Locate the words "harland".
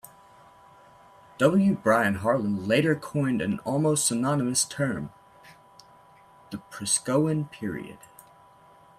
2.15-2.67